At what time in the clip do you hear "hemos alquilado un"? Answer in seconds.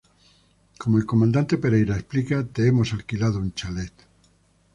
2.67-3.53